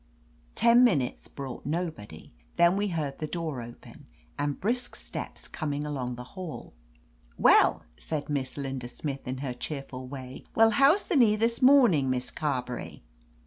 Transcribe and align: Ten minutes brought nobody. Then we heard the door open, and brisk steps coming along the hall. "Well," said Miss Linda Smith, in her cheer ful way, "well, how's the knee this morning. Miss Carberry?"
Ten 0.55 0.83
minutes 0.83 1.27
brought 1.27 1.63
nobody. 1.63 2.33
Then 2.55 2.75
we 2.75 2.87
heard 2.87 3.19
the 3.19 3.27
door 3.27 3.61
open, 3.61 4.07
and 4.35 4.59
brisk 4.59 4.95
steps 4.95 5.47
coming 5.47 5.85
along 5.85 6.15
the 6.15 6.23
hall. 6.33 6.73
"Well," 7.37 7.83
said 7.99 8.27
Miss 8.27 8.57
Linda 8.57 8.87
Smith, 8.87 9.27
in 9.27 9.37
her 9.45 9.53
cheer 9.53 9.83
ful 9.83 10.07
way, 10.07 10.43
"well, 10.55 10.71
how's 10.71 11.03
the 11.03 11.15
knee 11.15 11.35
this 11.35 11.61
morning. 11.61 12.09
Miss 12.09 12.31
Carberry?" 12.31 13.03